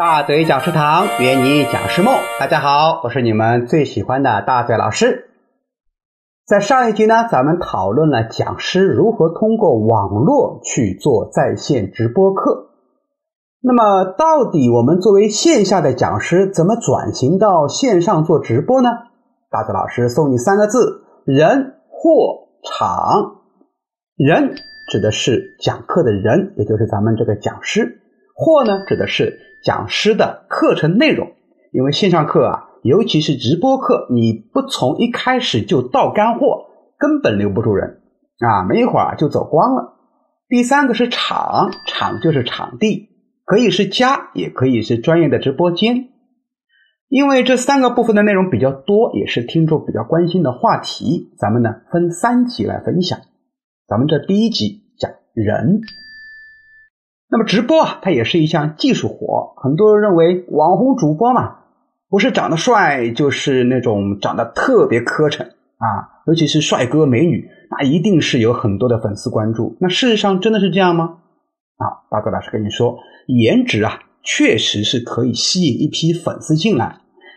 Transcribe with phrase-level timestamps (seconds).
[0.00, 2.14] 大嘴讲师堂，圆你讲师梦。
[2.38, 5.28] 大家好，我是你们最喜欢的大嘴老师。
[6.46, 12.70] 在上一集呢，咱们讨论了讲师如何通过网络去做在线直播课。
[13.60, 18.88] 那么，到底我们作为线下的讲师，怎么转型到线上做直播呢？
[19.50, 23.42] 大嘴老师送你三个字：人、货、场。
[24.16, 24.54] 人
[24.90, 27.82] 指的是讲课的人，也就是咱们这个讲师；
[28.40, 31.32] 货呢，指的是讲师的课程内容。
[31.72, 36.64] 因为线上课啊，尤其是直播课，你不从一开始就倒干货，
[36.98, 38.00] 根本留不住人
[38.38, 39.98] 啊，没一会儿就走光了。
[40.48, 43.10] 第三个是场，场就是场地。
[43.44, 46.08] 可以是家，也可以是专业的直播间，
[47.08, 51.34] 因为这三个部分的内容比较多，也是听众比较关心的话题。
[51.38, 53.20] 咱们呢分三集来分享。
[53.86, 55.82] 咱们这第一集讲人。
[57.30, 59.54] 那么直播啊，它也是一项技术活。
[59.62, 61.58] 很多人认为网红主播嘛，
[62.08, 65.86] 不是长得帅，就是那种长得特别磕碜啊，
[66.26, 69.76] 尤其是帅哥美女，那一定是有很多的粉丝关注。
[69.80, 71.18] 那事实上真的是这样吗？
[71.76, 76.96] 啊，大哥老师跟你说，颜值啊，确实是可以吸引一批粉丝进来，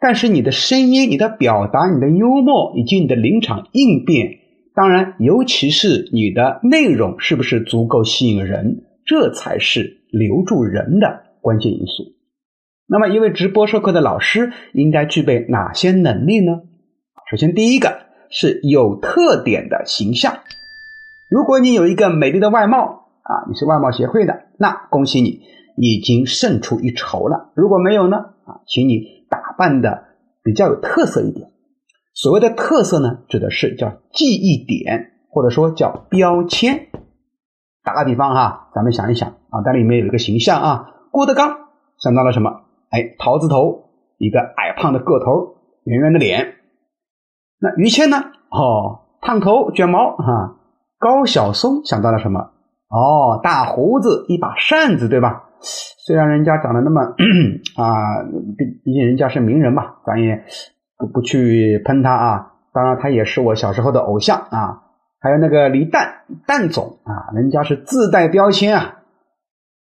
[0.00, 4.38] 但是你的声音、你的表达、你的幽默以及你的临场应变，
[4.74, 12.04] 当然，尤其是你的内容是不是足够吸引人，这才是留住人的关键因素。
[12.86, 16.60] 那么，一位直播授课的老师应该具备哪些能力呢？
[17.30, 20.38] 首先，第一个是有特点的形象。
[21.30, 25.40] 如果你有一个美丽的外貌，啊，你是外貌协会的，那恭喜你，
[25.76, 27.52] 已经胜出一筹了。
[27.56, 28.18] 如果没有呢？
[28.44, 30.04] 啊，请你打扮的
[30.42, 31.50] 比较有特色一点。
[32.12, 36.88] 所谓的特色呢，指的是叫记忆点，或者说叫标签。
[37.84, 41.68] 打个比方哈，咱们想一想啊，这里面有一个形象啊，郭德纲
[41.98, 42.62] 想到了什么？
[42.90, 46.54] 哎，桃子头，一个矮胖的个头，圆圆的脸。
[47.60, 48.16] 那于谦呢？
[48.50, 50.56] 哦，烫头卷毛哈。
[50.98, 52.40] 高晓松想到了什么？
[52.88, 55.50] 哦，大胡子，一把扇子，对吧？
[55.60, 57.02] 虽然人家长得那么
[57.76, 58.22] 啊，
[58.56, 60.44] 毕毕竟人家是名人嘛，咱也
[60.96, 62.52] 不不去喷他啊。
[62.72, 64.83] 当然，他也是我小时候的偶像啊。
[65.24, 68.98] 还有那个李诞，诞总啊，人家是自带标签啊，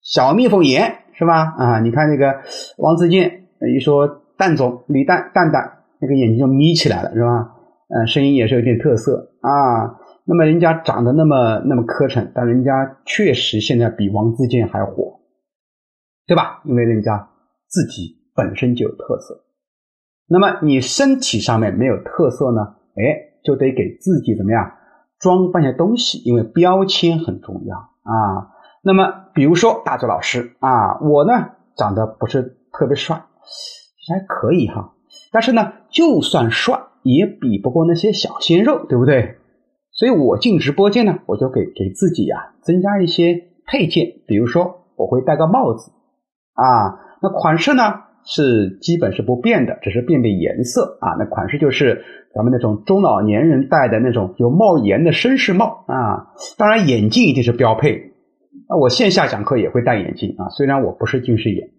[0.00, 1.52] 小蜜蜂眼是吧？
[1.58, 2.42] 啊，你看那个
[2.78, 7.56] 王自健一说诞总李诞蛋蛋，那个眼睛就眯起来了是吧？
[7.88, 9.98] 嗯，声音也是有点特色啊。
[10.24, 15.18] 那么人家长得那么那么磕碜，但人家确实现在比王自健还火，
[16.28, 16.62] 对吧？
[16.64, 17.28] 因为人家
[17.66, 19.44] 自己本身就有特色。
[20.28, 22.60] 那么你身体上面没有特色呢？
[22.94, 24.72] 哎，就得给自己怎么样
[25.22, 28.50] 装扮些东西，因为标签很重要啊。
[28.82, 33.24] 那么比如说大周老师啊，我呢长得不是特别帅，
[34.08, 34.94] 还可以哈，
[35.30, 39.38] 但是呢，就算帅也比不过那些小鲜肉，对不对？
[39.92, 45.92] 所以我进直播间呢，我就给给自己呀增加一些配件，比如说我会戴个帽子，
[46.54, 47.82] 啊，那款式呢
[48.24, 51.16] 是基本是不变的，只是变变颜色啊。
[51.18, 56.32] 那款式就是咱们那种中老年人戴的那种有帽檐的绅士帽啊。
[56.56, 58.12] 当然眼镜一定是标配，
[58.68, 61.70] 那我线下讲课也会戴眼镜啊，虽然我不是近视眼。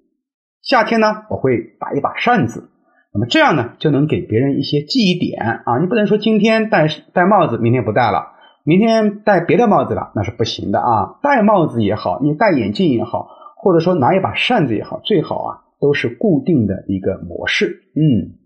[0.61, 2.69] 夏天呢，我会打一把扇子。
[3.13, 5.77] 那么这样呢，就能给别人一些记忆点啊！
[5.79, 8.31] 你不能说今天戴戴帽子，明天不戴了，
[8.63, 11.19] 明天戴别的帽子了，那是不行的啊！
[11.21, 13.27] 戴帽子也好，你戴眼镜也好，
[13.57, 17.83] 或者说拿一把扇子也好，最好啊都是固定的一个模式。
[17.93, 18.39] 嗯，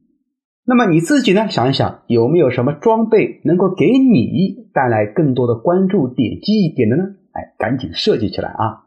[0.65, 7.03] 那么你自己呢，想一想有没有什么装备能够给你带来更多的关注点、记忆点的呢？
[7.33, 8.81] 哎，赶紧设计起来啊！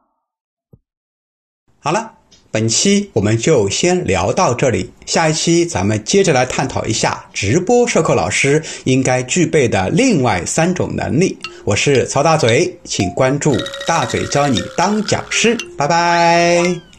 [1.78, 2.16] 好了。
[2.52, 11.38] 本期我们就先聊到这里，下一期咱们接着来探讨一下直播授课老师应该具备的另外三种能力。
[11.64, 13.52] 我是曹大嘴，请关注
[13.86, 16.89] 大嘴教你当讲师，拜拜。